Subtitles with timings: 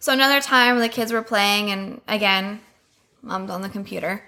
[0.00, 2.60] So another time the kids were playing, and again,
[3.22, 4.26] mom's on the computer.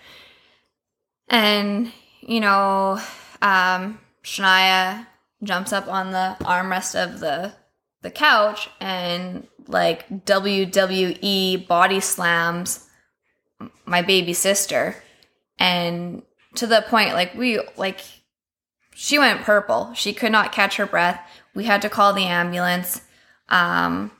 [1.28, 3.00] And, you know,
[3.40, 5.06] um, Shania
[5.42, 7.54] jumps up on the armrest of the
[8.02, 12.88] the couch and like WWE body slams
[13.86, 14.96] my baby sister.
[15.58, 16.22] And
[16.56, 18.00] to the point like we like
[18.94, 19.92] she went purple.
[19.94, 21.20] She could not catch her breath.
[21.54, 23.00] We had to call the ambulance.
[23.48, 24.10] Um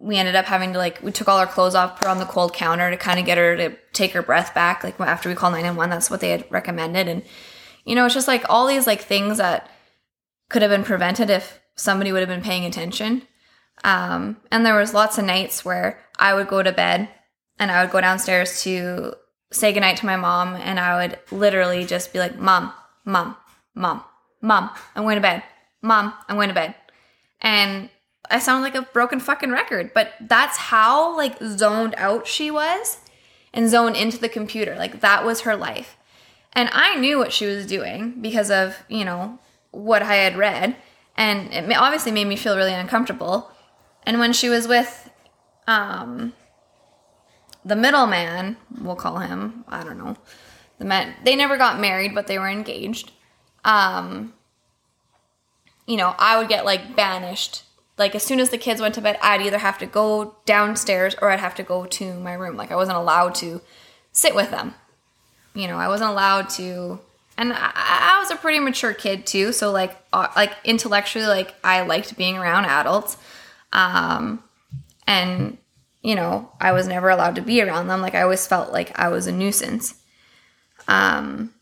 [0.00, 2.24] we ended up having to like we took all our clothes off put on the
[2.24, 5.34] cold counter to kind of get her to take her breath back like after we
[5.34, 7.06] called 911 that's what they had recommended.
[7.06, 7.22] And
[7.84, 9.70] you know it's just like all these like things that
[10.48, 13.22] could have been prevented if somebody would have been paying attention.
[13.84, 17.08] Um, and there was lots of nights where i would go to bed
[17.58, 19.14] and i would go downstairs to
[19.52, 22.74] say goodnight to my mom and i would literally just be like mom
[23.06, 23.36] mom
[23.74, 24.04] mom
[24.42, 25.42] mom i'm going to bed.
[25.80, 26.74] Mom i'm going to bed.
[27.40, 27.88] And
[28.30, 32.98] i sound like a broken fucking record but that's how like zoned out she was
[33.52, 34.76] and zoned into the computer.
[34.76, 35.96] Like that was her life.
[36.52, 39.38] And i knew what she was doing because of you know
[39.70, 40.74] what i had read
[41.16, 43.50] and it obviously made me feel really uncomfortable.
[44.04, 45.10] And when she was with
[45.68, 46.32] um
[47.64, 50.16] the middleman we'll call him i don't know
[50.78, 53.12] the men they never got married but they were engaged.
[53.64, 54.34] Um
[55.86, 57.62] you know i would get like banished
[58.00, 61.14] like as soon as the kids went to bed i'd either have to go downstairs
[61.20, 62.56] or i'd have to go to my room.
[62.56, 63.60] Like i wasn't allowed to
[64.10, 64.74] sit with them.
[65.54, 66.98] You know i wasn't allowed to
[67.36, 71.54] and I, I was a pretty mature kid too so like uh, like intellectually like
[71.62, 73.16] i liked being around adults.
[73.72, 74.42] Um
[75.06, 75.58] and
[76.02, 78.00] you know i was never allowed to be around them.
[78.00, 79.94] Like i always felt like i was a nuisance.
[80.88, 81.52] Um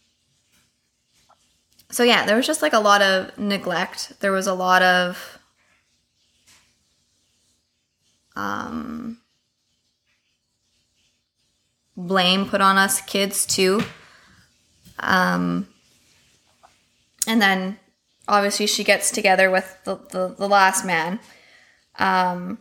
[1.91, 4.21] so yeah there was just like a lot of neglect.
[4.21, 5.38] There was a lot of
[8.39, 9.19] um
[11.97, 13.83] blame put on us kids too.
[15.01, 15.67] Um
[17.27, 17.79] and then
[18.29, 21.19] obviously she gets together with the, the, the last man.
[21.99, 22.59] Um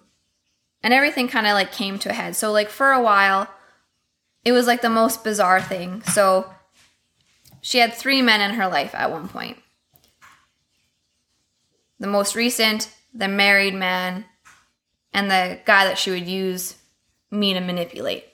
[0.81, 2.35] and everything kind of like came to a head.
[2.35, 3.47] So like for a while
[4.43, 6.01] it was like the most bizarre thing.
[6.01, 6.51] So
[7.61, 9.57] she had three men in her life at one point.
[11.99, 14.25] The most recent the married man
[15.13, 16.75] and the guy that she would use
[17.31, 18.25] me to manipulate.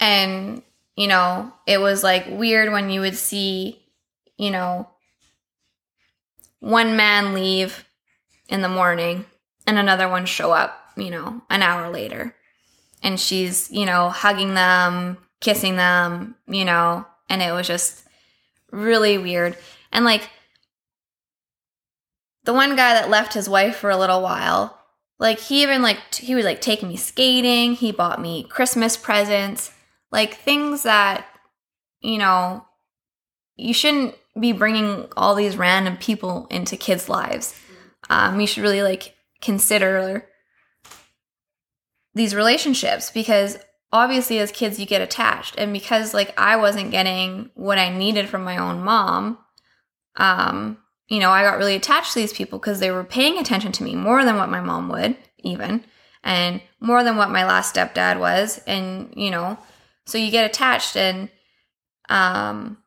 [0.00, 0.62] And
[0.96, 3.82] you know it was like weird when you would see
[4.36, 4.88] you know
[6.60, 7.84] one man leave
[8.48, 9.24] in the morning
[9.66, 12.34] and another one show up you know an hour later.
[13.02, 18.06] And she's you know hugging them kissing them you know and it was just
[18.70, 19.56] really weird.
[19.92, 20.28] And like
[22.44, 24.78] the one guy that left his wife for a little while
[25.18, 28.96] like he even like t- he would like take me skating he bought me christmas
[28.96, 29.70] presents
[30.10, 31.26] like things that
[32.00, 32.64] you know
[33.56, 37.58] you shouldn't be bringing all these random people into kids lives.
[38.08, 40.26] Um, you should really like consider
[42.14, 43.58] these relationships because
[43.92, 45.54] obviously as kids you get attached.
[45.58, 49.38] And because like i wasn't getting what i needed from my own mom
[50.16, 50.78] um
[51.12, 53.84] you know i got really attached to these people because they were paying attention to
[53.84, 55.84] me more than what my mom would even
[56.24, 59.58] and more than what my last stepdad was and you know
[60.06, 61.28] so you get attached and
[62.08, 62.78] um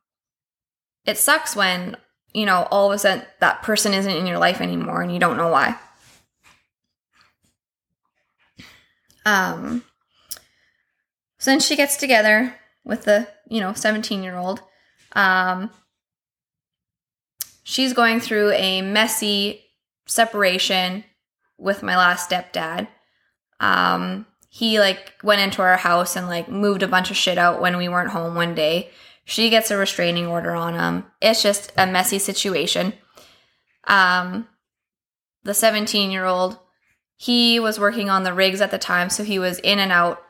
[1.05, 1.95] it sucks when
[2.33, 5.19] you know all of a sudden that person isn't in your life anymore and you
[5.19, 5.77] don't know why.
[9.23, 9.83] Um
[11.37, 14.61] so then she gets together with the you know 17 year old
[15.13, 15.69] um
[17.65, 19.59] she's going through a messy
[20.05, 21.03] separation
[21.57, 22.87] with my last stepdad.
[23.59, 27.59] Um he like went into our house and like moved a bunch of shit out
[27.59, 28.91] when we weren't home one day.
[29.25, 32.93] She gets a restraining order on him it's just a messy situation.
[33.85, 34.47] Um
[35.43, 36.59] the 17 year old
[37.17, 40.21] he was working on the rigs at the time so he was in and out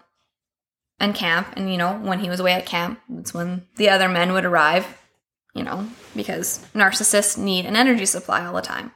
[1.02, 1.50] and camp.
[1.58, 4.46] And you know when he was away at camp it's when the other men would
[4.46, 4.88] arrive
[5.56, 8.92] you know because narcissists need an energy supply all the time.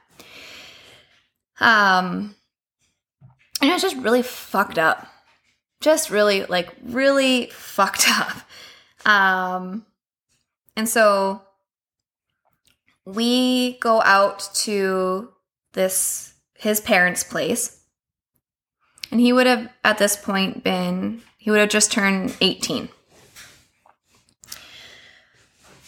[1.58, 2.36] Um
[3.60, 5.06] and it's just really fucked up.
[5.80, 8.36] Just really like really fucked up.
[9.04, 9.86] Um
[10.76, 11.42] and so
[13.04, 15.30] we go out to
[15.72, 17.78] this his parents place.
[19.10, 22.90] And he would have at this point been he would have just turned 18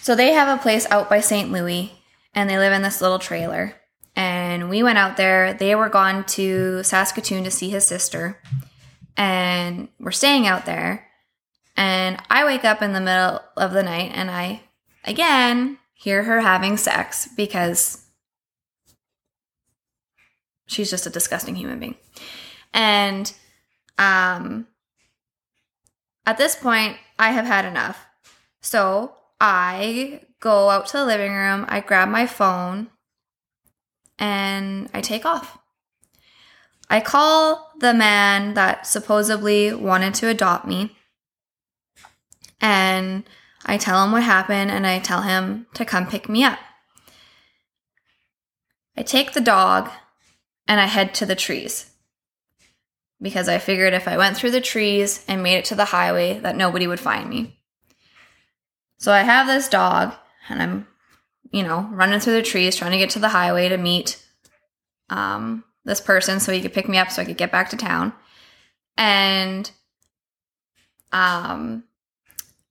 [0.02, 1.92] so they have a place out by st louis
[2.34, 3.74] and they live in this little trailer
[4.14, 5.54] and we went out there.
[5.54, 8.40] They were gone to Saskatoon to see his sister,
[9.16, 11.08] and we're staying out there.
[11.76, 14.60] And I wake up in the middle of the night and I,
[15.04, 18.04] again, hear her having sex because
[20.66, 21.94] she's just a disgusting human being.
[22.74, 23.32] And
[23.96, 24.66] um,
[26.26, 28.04] at this point, I have had enough.
[28.60, 32.90] So I go out to the living room, I grab my phone,
[34.16, 35.58] and I take off.
[36.88, 40.96] I call the man that supposedly wanted to adopt me,
[42.60, 43.24] and
[43.66, 46.60] I tell him what happened, and I tell him to come pick me up.
[48.96, 49.90] I take the dog
[50.68, 51.90] and I head to the trees
[53.20, 56.38] because I figured if I went through the trees and made it to the highway
[56.40, 57.61] that nobody would find me.
[59.02, 60.14] So I have this dog
[60.48, 60.86] and I'm,
[61.50, 64.24] you know, running through the trees trying to get to the highway to meet
[65.10, 67.76] um, this person so he could pick me up so I could get back to
[67.76, 68.12] town.
[68.96, 69.68] And
[71.10, 71.82] um,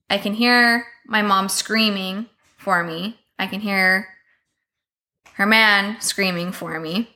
[0.10, 3.19] I can hear my mom screaming for me.
[3.38, 4.07] I can hear
[5.34, 7.10] her man screaming for me.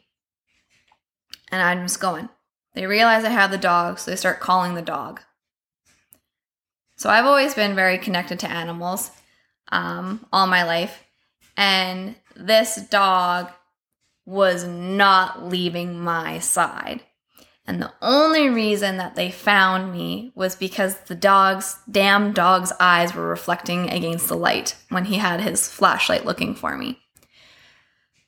[1.53, 2.27] And I'm just going.
[2.73, 5.21] They realize I have the dog, so they start calling the dog.
[6.95, 9.11] So I've always been very connected to animals
[9.71, 11.03] um, all my life.
[11.57, 13.51] And this dog
[14.25, 17.01] was not leaving my side.
[17.67, 23.15] And the only reason that they found me was because the dog's damn dog's eyes
[23.15, 26.99] were reflecting against the light when he had his flashlight looking for me.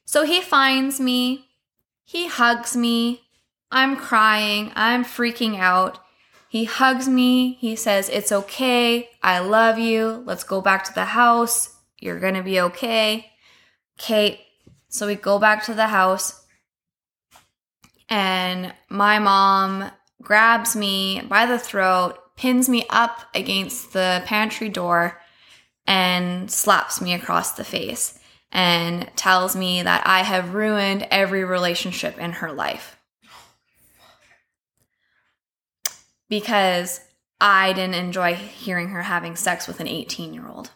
[0.05, 1.49] So he finds me,
[2.03, 3.27] he hugs me,
[3.69, 5.99] I'm crying, I'm freaking out.
[6.49, 7.53] He hugs me.
[7.53, 9.09] He says, It's okay.
[9.21, 10.23] I love you.
[10.25, 11.75] Let's go back to the house.
[11.99, 13.31] You're going to be okay.
[13.97, 14.39] Kate.
[14.89, 16.45] So we go back to the house,
[18.09, 19.91] and my mom
[20.21, 25.19] grabs me by the throat, pins me up against the pantry door,
[25.85, 28.17] and slaps me across the face
[28.51, 32.96] and tells me that I have ruined every relationship in her life.
[36.29, 37.01] Because
[37.39, 40.71] I didn't enjoy hearing her having sex with an 18 year old.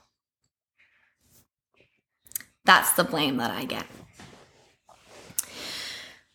[2.66, 3.86] That's the blame that I get.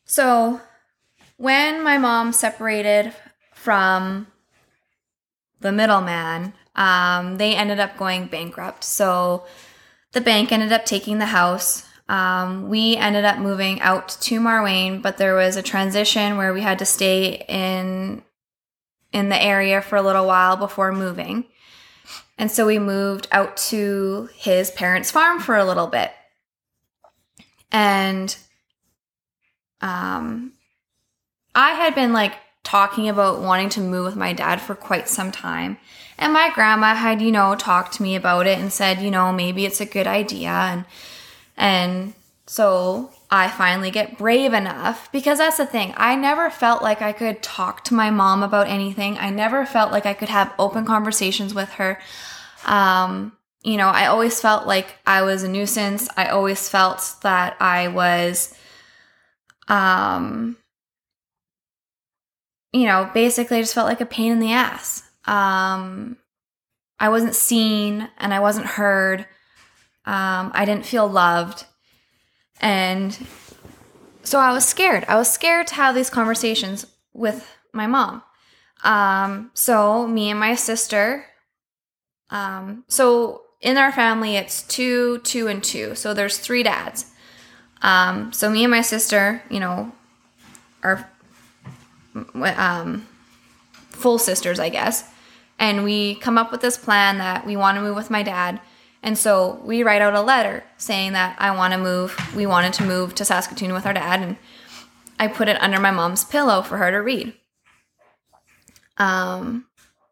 [0.05, 0.61] So,
[1.37, 3.13] when my mom separated
[3.55, 4.27] from
[5.61, 8.85] the middleman, um, they ended up going bankrupt.
[8.85, 9.47] So,
[10.13, 11.85] the bank ended up taking the house.
[12.09, 16.63] Um, we ended up moving out to Marwayne, but there was a transition where we
[16.63, 18.23] had to stay in
[19.13, 21.45] in the area for a little while before moving.
[22.39, 26.13] And so we moved out to his parents' farm for a little bit.
[27.73, 28.37] And
[29.81, 30.53] um,
[31.55, 35.31] I had been like talking about wanting to move with my dad for quite some
[35.33, 35.79] time.
[36.19, 39.33] And my grandma had, you know, talked to me about it and said, you know,
[39.33, 40.51] maybe it's a good idea.
[40.51, 40.85] And,
[41.57, 42.15] and
[42.47, 45.93] so I finally get brave enough because that's the thing.
[45.97, 49.19] I never felt like I could talk to my mom about anything.
[49.19, 51.99] I never felt like I could have open conversations with her.
[52.67, 53.33] Um,
[53.65, 56.09] you know, I always felt like I was a nuisance.
[56.17, 58.55] I always felt that I was,
[59.67, 60.57] um,
[62.73, 65.03] you know, basically I just felt like a pain in the ass.
[65.25, 66.17] Um,
[67.01, 69.21] I wasn't seen and I wasn't heard.
[70.05, 71.65] Um, I didn't feel loved.
[72.61, 73.27] And
[74.23, 75.05] so I was scared.
[75.09, 78.23] I was scared to have these conversations with my mom.
[78.85, 81.27] Um, so me and my sister,
[82.31, 85.95] um, so in our family, it's two, two, and two.
[85.95, 87.07] So there's three dads.
[87.83, 89.93] Um, so me and my sister, you know,
[90.83, 91.09] are
[92.35, 93.07] um,
[93.91, 95.09] full sisters, I guess.
[95.59, 98.61] And we come up with this plan that we want to move with my dad
[99.07, 102.19] and so we write out a letter saying that I want to move.
[102.35, 104.37] We wanted to move to Saskatoon with our dad, and
[105.17, 107.33] I put it under my mom's pillow for her to read.
[108.99, 109.67] Um,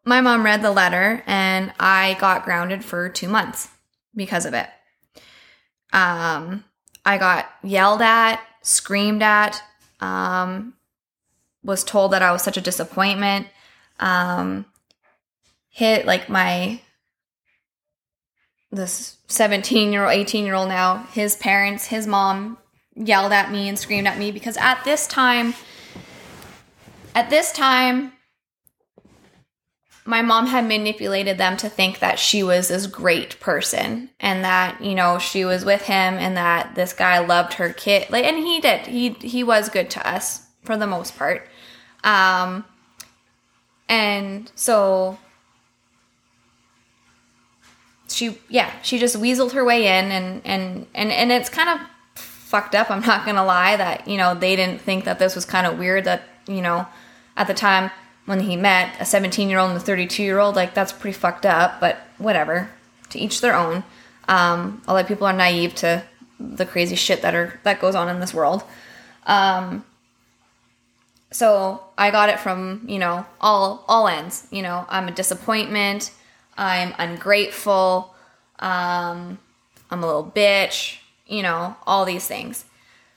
[0.05, 3.67] my mom read the letter, and I got grounded for two months
[4.15, 4.69] because of it.
[5.91, 6.63] Um,
[7.05, 9.61] I got yelled at, screamed at,
[9.99, 10.73] um,
[11.65, 13.47] was told that I was such a disappointment.
[13.99, 14.65] Um,
[15.67, 16.79] hit like my
[18.71, 22.57] this 17 year old, 18 year old now, his parents, his mom
[22.95, 25.53] yelled at me and screamed at me because at this time,
[27.13, 28.11] at this time,
[30.05, 34.79] my mom had manipulated them to think that she was this great person and that
[34.81, 38.37] you know she was with him and that this guy loved her kid like and
[38.37, 38.85] he did.
[38.85, 41.47] He he was good to us for the most part.
[42.03, 42.65] Um
[43.89, 45.17] and so
[48.15, 51.79] she yeah she just weaseled her way in and and and and it's kind of
[52.15, 55.45] fucked up i'm not gonna lie that you know they didn't think that this was
[55.45, 56.85] kind of weird that you know
[57.35, 57.91] at the time
[58.25, 61.17] when he met a 17 year old and a 32 year old like that's pretty
[61.17, 62.69] fucked up but whatever
[63.15, 63.83] to each their own.
[64.27, 66.03] Um, a lot of people are naive to
[66.39, 68.63] the crazy shit that are that goes on in this world.
[69.25, 69.85] Um,
[71.31, 76.11] so i got it from you know all all ends you know i'm a disappointment
[76.57, 78.13] i'm ungrateful
[78.59, 79.37] um,
[79.89, 80.97] i'm a little bitch
[81.27, 82.65] you know all these things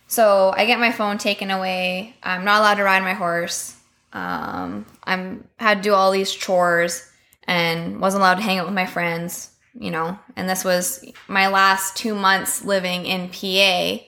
[0.07, 3.79] so i get my phone taken away i'm not allowed to ride my horse
[4.13, 7.11] um, I'm had to do all these chores
[7.45, 10.19] and wasn't allowed to hang out with my friends, you know.
[10.37, 13.99] And this was my last two months living in PA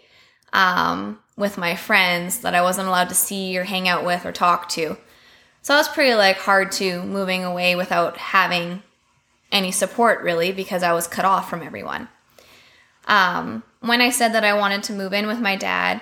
[0.53, 4.33] um, with my friends that I wasn't allowed to see or hang out with or
[4.33, 4.97] talk to.
[5.63, 8.83] So it was pretty like hard to moving away without having
[9.53, 12.09] any support really because I was cut off from everyone.
[13.07, 16.01] Um, when I said that I wanted to move in with my dad,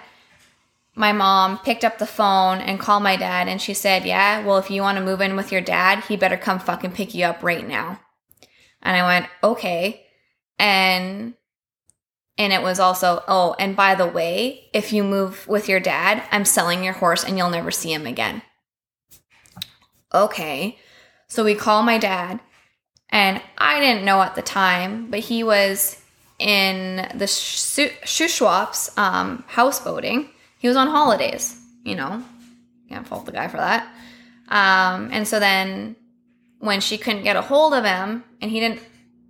[0.95, 4.59] my mom picked up the phone and called my dad and she said, Yeah, well,
[4.59, 7.25] if you want to move in with your dad, he better come fucking pick you
[7.25, 8.01] up right now.
[8.83, 10.05] And I went, Okay.
[10.59, 11.35] And
[12.37, 16.23] and it was also, oh, and by the way, if you move with your dad,
[16.31, 18.43] I'm selling your horse and you'll never see him again.
[20.15, 20.79] Okay.
[21.27, 22.39] So we call my dad,
[23.11, 26.01] and I didn't know at the time, but he was
[26.39, 32.23] in the Shuswaps um, houseboating he was on holidays, you know.
[32.89, 33.89] Can't fault the guy for that.
[34.49, 35.97] Um, and so then
[36.59, 38.83] when she couldn't get a hold of him and he didn't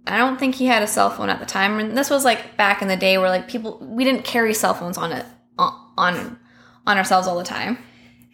[0.06, 1.78] I don't think he had a cell phone at the time.
[1.78, 4.73] And this was like back in the day where like people we didn't carry cell
[4.73, 5.26] phones on it
[5.58, 6.38] on
[6.87, 7.76] on ourselves all the time.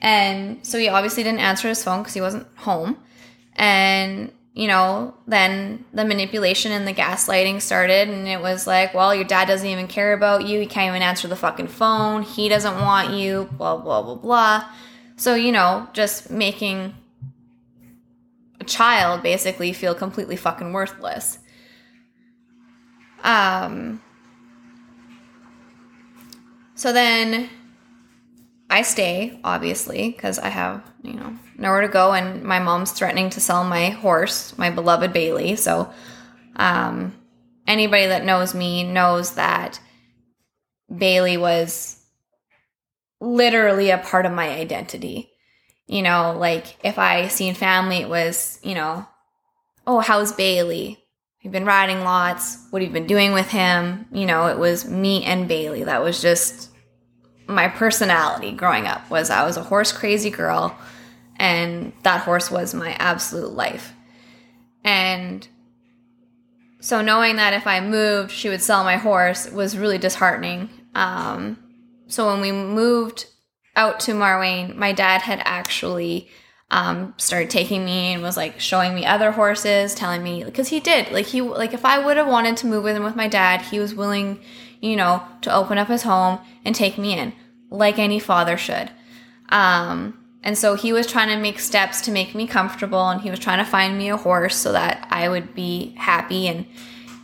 [0.01, 2.99] And so he obviously didn't answer his phone because he wasn't home.
[3.57, 9.13] And you know, then the manipulation and the gaslighting started, and it was like, well,
[9.13, 10.61] your dad doesn't even care about you.
[10.61, 12.23] He can't even answer the fucking phone.
[12.23, 14.71] He doesn't want you, blah, blah, blah, blah.
[15.17, 16.95] So, you know, just making
[18.61, 21.39] a child basically feel completely fucking worthless.
[23.25, 24.01] Um,
[26.77, 27.49] so then
[28.71, 33.31] I stay, obviously, because I have, you know, nowhere to go, and my mom's threatening
[33.31, 35.57] to sell my horse, my beloved Bailey.
[35.57, 35.93] So,
[36.57, 37.15] um,
[37.67, 39.81] anybody that knows me knows that
[40.95, 42.01] Bailey was
[43.21, 45.31] literally a part of my identity.
[45.87, 49.07] You know, like if I seen family, it was, you know,
[49.87, 50.99] oh, how's Bailey?
[51.41, 52.67] You've been riding lots.
[52.71, 54.07] What have you been doing with him?
[54.13, 55.85] You know, it was me and Bailey.
[55.85, 56.71] That was just
[57.47, 60.75] my personality growing up was I was a horse crazy girl
[61.37, 63.93] and that horse was my absolute life.
[64.85, 65.47] And
[66.81, 70.69] so knowing that if I moved, she would sell my horse was really disheartening.
[70.95, 71.59] Um,
[72.07, 73.27] so when we moved
[73.75, 76.29] out to Marwayne, my dad had actually
[76.71, 80.81] um, started taking me and was like showing me other horses, telling me because he
[80.81, 83.29] did like he like if I would have wanted to move with him with my
[83.29, 84.41] dad, he was willing,
[84.81, 87.33] you know, to open up his home and take me in
[87.71, 88.91] like any father should.
[89.51, 93.31] Um, and so he was trying to make steps to make me comfortable and he
[93.31, 96.49] was trying to find me a horse so that I would be happy.
[96.49, 96.67] And,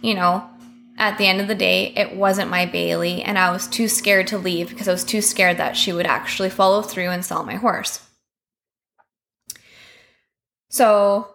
[0.01, 0.49] you know,
[0.97, 3.23] at the end of the day, it wasn't my Bailey.
[3.23, 6.07] And I was too scared to leave because I was too scared that she would
[6.07, 8.03] actually follow through and sell my horse.
[10.71, 11.29] So,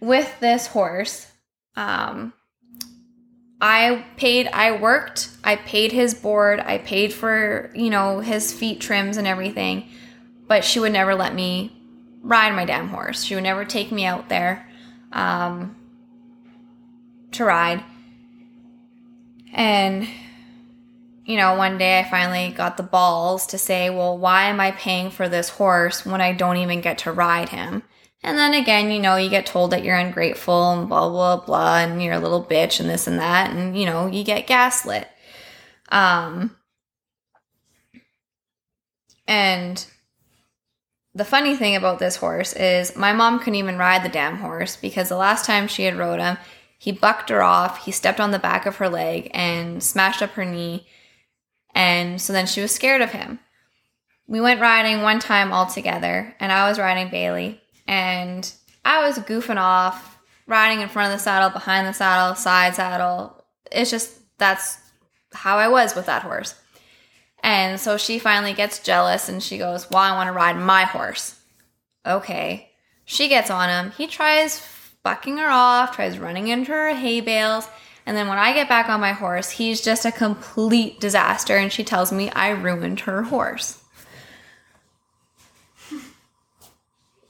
[0.00, 1.26] with this horse,
[1.74, 2.32] um,
[3.60, 8.80] I paid, I worked, I paid his board, I paid for, you know, his feet
[8.80, 9.88] trims and everything,
[10.46, 11.76] but she would never let me
[12.22, 13.24] ride my damn horse.
[13.24, 14.68] She would never take me out there
[15.12, 15.76] um,
[17.32, 17.82] to ride.
[19.52, 20.06] And,
[21.24, 24.70] you know, one day I finally got the balls to say, well, why am I
[24.70, 27.82] paying for this horse when I don't even get to ride him?
[28.22, 31.78] And then again, you know, you get told that you're ungrateful and blah, blah, blah,
[31.78, 33.50] and you're a little bitch and this and that.
[33.50, 35.08] And, you know, you get gaslit.
[35.90, 36.56] Um,
[39.26, 39.86] and
[41.14, 44.76] the funny thing about this horse is my mom couldn't even ride the damn horse
[44.76, 46.38] because the last time she had rode him,
[46.78, 50.30] he bucked her off, he stepped on the back of her leg and smashed up
[50.30, 50.86] her knee.
[51.74, 53.40] And so then she was scared of him.
[54.28, 58.52] we went riding one time all together, and I was riding Bailey, and
[58.84, 63.42] I was goofing off, riding in front of the saddle, behind the saddle, side saddle.
[63.72, 64.78] It's just that's
[65.32, 66.54] how I was with that horse.
[67.42, 70.84] And so she finally gets jealous and she goes, Well, I want to ride my
[70.84, 71.40] horse.
[72.06, 72.70] Okay.
[73.06, 73.92] She gets on him.
[73.92, 74.62] He tries
[75.02, 77.66] bucking her off, tries running into her hay bales.
[78.04, 81.56] And then when I get back on my horse, he's just a complete disaster.
[81.56, 83.82] And she tells me I ruined her horse.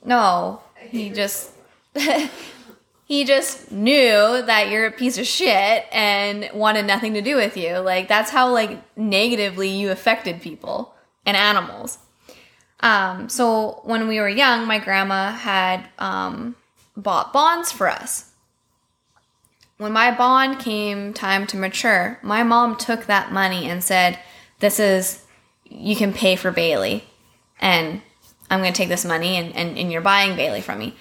[0.08, 1.50] No, he just
[3.04, 7.58] he just knew that you're a piece of shit and wanted nothing to do with
[7.58, 7.76] you.
[7.76, 10.94] Like that's how like negatively you affected people
[11.26, 11.98] and animals.
[12.80, 16.56] Um, so when we were young, my grandma had um,
[16.96, 18.30] bought bonds for us.
[19.76, 24.18] When my bond came time to mature, my mom took that money and said,
[24.60, 25.24] "This is
[25.64, 27.04] you can pay for Bailey,
[27.60, 28.00] and
[28.50, 30.96] I'm going to take this money and, and, and you're buying Bailey from me.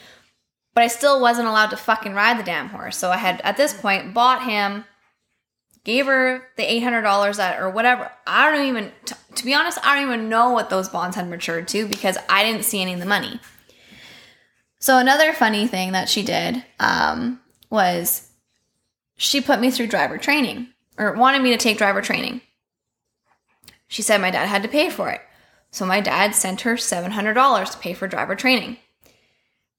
[0.73, 2.97] But I still wasn't allowed to fucking ride the damn horse.
[2.97, 4.85] So I had, at this point, bought him,
[5.83, 8.11] gave her the $800 that, or whatever.
[8.27, 11.29] I don't even, t- to be honest, I don't even know what those bonds had
[11.29, 13.39] matured to because I didn't see any of the money.
[14.79, 17.39] So another funny thing that she did um,
[17.69, 18.29] was
[19.15, 22.41] she put me through driver training or wanted me to take driver training.
[23.87, 25.21] She said my dad had to pay for it.
[25.71, 28.77] So my dad sent her $700 to pay for driver training.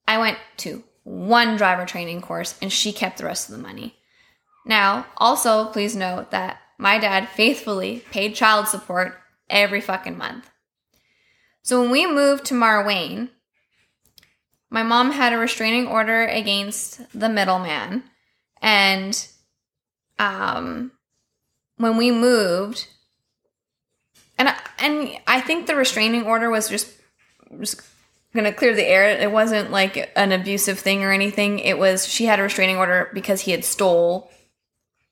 [0.07, 3.95] I went to one driver training course and she kept the rest of the money.
[4.65, 9.19] Now, also, please note that my dad faithfully paid child support
[9.49, 10.49] every fucking month.
[11.63, 13.29] So when we moved to Marwayne,
[14.69, 18.03] my mom had a restraining order against the middleman.
[18.61, 19.27] And
[20.19, 20.91] um,
[21.77, 22.87] when we moved,
[24.39, 26.91] and and I think the restraining order was just
[27.59, 27.81] just
[28.33, 29.09] gonna clear the air.
[29.09, 31.59] It wasn't like an abusive thing or anything.
[31.59, 34.31] It was she had a restraining order because he had stole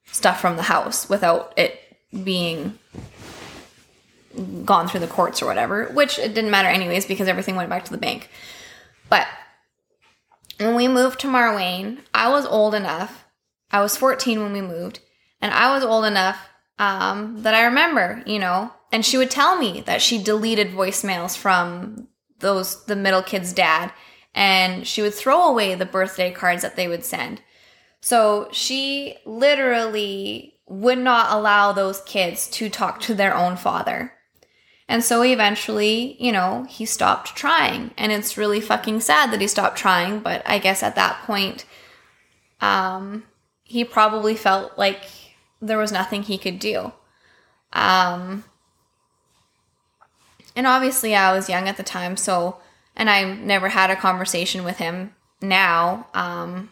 [0.06, 1.80] stuff from the house without it
[2.24, 2.80] being
[4.64, 7.84] gone through the courts or whatever, which it didn't matter anyways because everything went back
[7.86, 8.30] to the bank.
[9.10, 9.28] But
[10.58, 13.26] when we moved to Marwayne, I was old enough.
[13.72, 15.00] I was 14 when we moved,
[15.42, 16.47] and I was old enough
[16.80, 21.36] um, that I remember, you know, and she would tell me that she deleted voicemails
[21.36, 22.08] from
[22.40, 23.92] those the middle kid's dad
[24.36, 27.42] and she would throw away the birthday cards that they would send.
[28.00, 34.14] So she literally would not allow those kids to talk to their own father.
[34.88, 37.92] And so eventually you know he stopped trying.
[37.98, 41.66] And it's really fucking sad that he stopped trying but i guess at that point
[42.62, 43.24] um
[43.64, 45.02] he probably felt like
[45.62, 46.92] there was nothing he could do
[47.74, 48.44] um
[50.58, 52.58] and obviously, I was young at the time, so,
[52.96, 56.72] and I never had a conversation with him now um,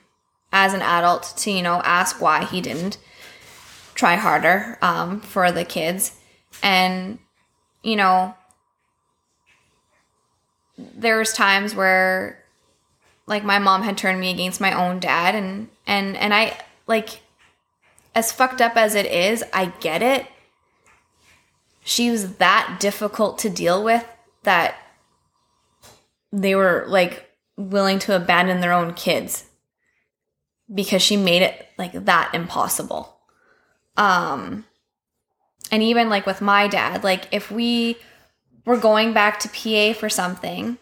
[0.51, 2.97] as an adult to, you know, ask why he didn't
[3.93, 6.19] try harder um, for the kids.
[6.63, 7.19] And,
[7.83, 8.33] you know,
[10.79, 12.43] there's times where
[13.27, 17.21] like my mom had turned me against my own dad and and and I like
[18.15, 20.25] as fucked up as it is, I get it
[21.87, 24.03] she was that difficult to deal with
[24.41, 24.75] that
[26.33, 29.45] they were like willing to abandon their own kids
[30.73, 33.15] because she made it like that impossible.
[33.95, 34.65] Um
[35.71, 37.97] and even like with my dad, like if we
[38.65, 40.79] were going back to PA for something,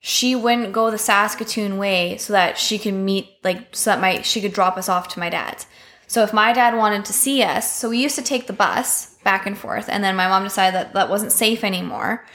[0.00, 4.20] she wouldn't go the Saskatoon way so that she could meet like so that my
[4.20, 5.66] she could drop us off to my dad's.
[6.12, 9.14] So if my dad wanted to see us, so we used to take the bus
[9.24, 12.26] back and forth, and then my mom decided that that wasn't safe anymore.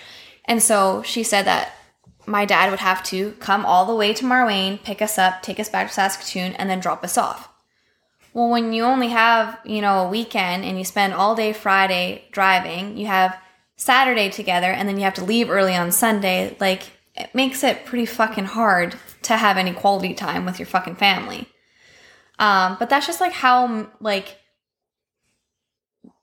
[0.45, 1.73] And so she said that
[2.25, 5.59] my dad would have to come all the way to Marwayne, pick us up, take
[5.59, 7.49] us back to Saskatoon, and then drop us off.
[8.33, 12.23] Well, when you only have, you know, a weekend and you spend all day Friday
[12.31, 13.39] driving, you have
[13.75, 16.81] Saturday together, and then you have to leave early on Sunday, like,
[17.15, 21.47] it makes it pretty fucking hard to have any quality time with your fucking family.
[22.39, 24.38] Um, but that's just like how like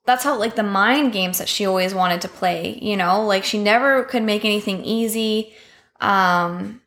[0.06, 3.24] that's how like the mind games that she always wanted to play, you know?
[3.24, 5.54] Like she never could make anything easy.
[6.00, 6.82] Um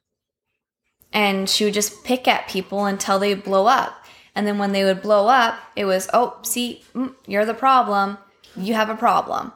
[1.11, 4.05] and she would just pick at people until they blow up.
[4.35, 8.19] And then when they would blow up, it was, "Oh, see, mm, you're the problem.
[8.55, 9.53] You have a problem."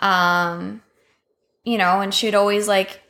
[0.00, 0.82] Um
[1.64, 3.00] you know, and she'd always like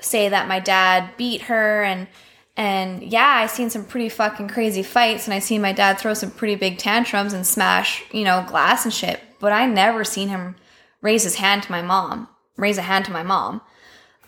[0.00, 2.08] say that my dad beat her and
[2.56, 6.14] and yeah, I seen some pretty fucking crazy fights and I seen my dad throw
[6.14, 10.28] some pretty big tantrums and smash, you know, glass and shit, but I never seen
[10.28, 10.54] him
[11.00, 12.28] raise his hand to my mom.
[12.56, 13.60] raise a hand to my mom.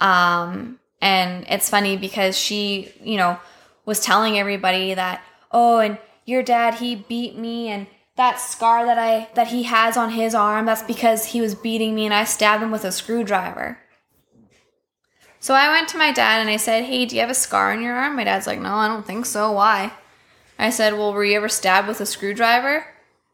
[0.00, 3.38] Um, and it's funny because she, you know,
[3.84, 7.86] was telling everybody that, oh, and your dad, he beat me and
[8.16, 11.94] that scar that I that he has on his arm, that's because he was beating
[11.94, 13.78] me and I stabbed him with a screwdriver.
[15.46, 17.70] So I went to my dad and I said, Hey, do you have a scar
[17.70, 18.16] on your arm?
[18.16, 19.52] My dad's like, No, I don't think so.
[19.52, 19.92] Why?
[20.58, 22.84] I said, Well, were you ever stabbed with a screwdriver?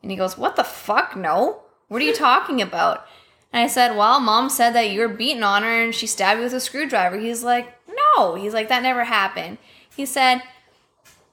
[0.02, 1.16] And he goes, What the fuck?
[1.16, 1.62] No.
[1.88, 3.06] What are you talking about?
[3.50, 6.36] And I said, Well, mom said that you were beaten on her and she stabbed
[6.36, 7.16] you with a screwdriver.
[7.16, 8.34] He's like, No.
[8.34, 9.56] He's like, That never happened.
[9.96, 10.42] He said,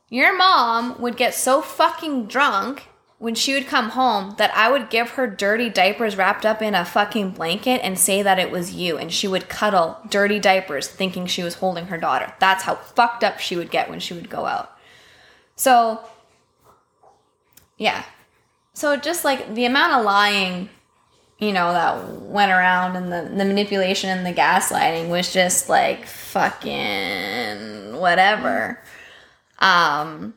[0.07, 2.87] Your mom would get so fucking drunk
[3.19, 6.73] when she would come home that I would give her dirty diapers wrapped up in
[6.73, 8.97] a fucking blanket and say that it was you.
[8.97, 12.33] And she would cuddle dirty diapers thinking she was holding her daughter.
[12.39, 14.71] That's how fucked up she would get when she would go out.
[15.57, 15.99] So,
[17.77, 18.05] yeah.
[18.71, 20.69] So, just like the amount of lying,
[21.39, 26.05] you know, that went around and the, the manipulation and the gaslighting was just like
[26.05, 28.81] fucking whatever.
[29.59, 30.35] Um,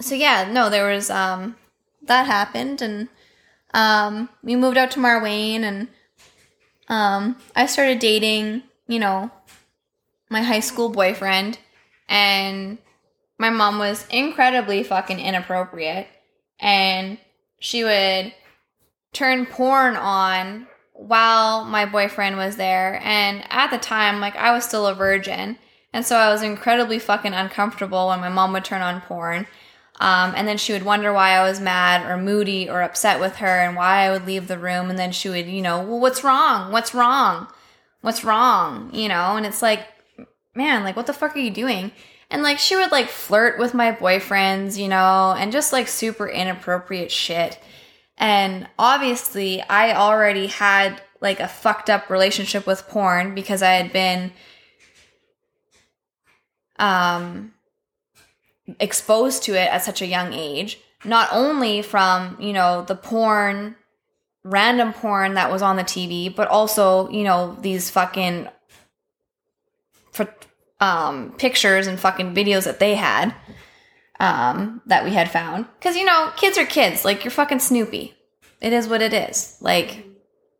[0.00, 1.56] so yeah, no, there was um
[2.02, 3.08] that happened and
[3.74, 5.88] um we moved out to Marwayne and
[6.88, 9.30] um I started dating, you know,
[10.28, 11.58] my high school boyfriend
[12.08, 12.78] and
[13.38, 16.08] my mom was incredibly fucking inappropriate
[16.58, 17.18] and
[17.58, 18.32] she would
[19.12, 24.64] turn porn on while my boyfriend was there and at the time like I was
[24.64, 25.58] still a virgin
[25.92, 29.46] and so I was incredibly fucking uncomfortable when my mom would turn on porn
[29.98, 33.36] um, and then she would wonder why I was mad or moody or upset with
[33.36, 34.90] her and why I would leave the room.
[34.90, 36.70] And then she would, you know, well, what's wrong?
[36.70, 37.48] What's wrong?
[38.02, 38.90] What's wrong?
[38.92, 39.86] You know, and it's like,
[40.54, 41.92] man, like, what the fuck are you doing?
[42.30, 46.28] And like, she would like flirt with my boyfriends, you know, and just like super
[46.28, 47.58] inappropriate shit.
[48.18, 53.92] And obviously, I already had like a fucked up relationship with porn because I had
[53.92, 54.32] been,
[56.78, 57.54] um,
[58.80, 63.76] exposed to it at such a young age, not only from, you know, the porn,
[64.44, 68.48] random porn that was on the TV, but also, you know, these fucking
[70.80, 73.34] um, pictures and fucking videos that they had
[74.20, 75.66] um, that we had found.
[75.78, 77.04] Because, you know, kids are kids.
[77.04, 78.14] Like, you're fucking Snoopy.
[78.60, 79.56] It is what it is.
[79.60, 80.06] Like,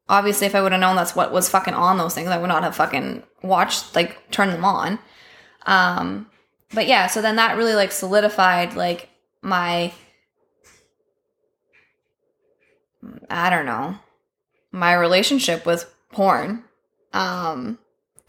[0.09, 2.49] obviously, if I would have known that's what was fucking on those things, I would
[2.49, 4.99] not have fucking watched, like, turned them on.
[5.65, 6.31] Um,
[6.77, 9.09] but yeah, so then that really like solidified like
[9.41, 9.95] my
[13.31, 13.97] I don't know,
[14.73, 16.65] my relationship with porn.
[17.15, 17.79] Um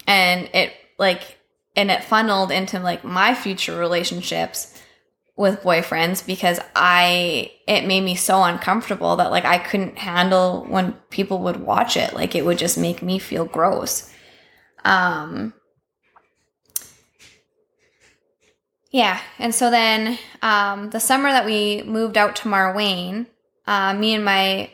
[0.07, 1.37] and it like
[1.75, 4.81] and it funneled into like my future relationships
[5.35, 10.93] with boyfriends because I it made me so uncomfortable that like I couldn't handle when
[11.09, 12.13] people would watch it.
[12.13, 14.09] Like it would just make me feel gross.
[14.85, 15.53] Um
[18.91, 23.27] Yeah, and so then um, the summer that we moved out to Marwayne,
[23.65, 24.71] uh, me and my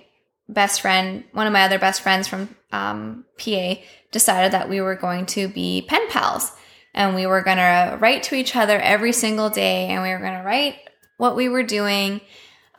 [0.48, 3.76] best friend, one of my other best friends from um, PA,
[4.12, 6.52] decided that we were going to be pen pals,
[6.94, 10.20] and we were going to write to each other every single day, and we were
[10.20, 10.78] going to write
[11.18, 12.22] what we were doing.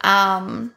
[0.03, 0.75] Um,